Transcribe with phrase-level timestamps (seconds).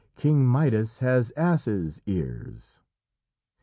[0.15, 2.81] King Midas has ass's ears!"